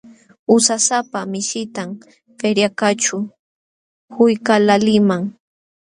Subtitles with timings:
[0.55, 1.89] Usasapa mishitam
[2.39, 3.17] feriakaqćhu
[4.13, 5.23] quykaqlaaliman.